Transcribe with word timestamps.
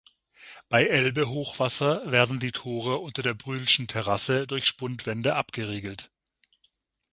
Bei 0.67 0.85
Elbehochwasser 0.87 2.11
werden 2.11 2.39
die 2.39 2.51
Tore 2.51 2.97
unter 2.97 3.21
der 3.21 3.35
Brühlschen 3.35 3.87
Terrasse 3.87 4.47
durch 4.47 4.65
Spundwände 4.65 5.35
abgeriegelt. 5.35 6.09